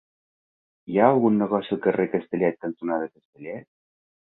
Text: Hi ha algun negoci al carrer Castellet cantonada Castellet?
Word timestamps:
Hi 0.93 0.97
ha 1.01 1.09
algun 1.15 1.37
negoci 1.41 1.77
al 1.77 1.83
carrer 1.85 2.07
Castellet 2.15 2.59
cantonada 2.67 3.13
Castellet? 3.13 3.71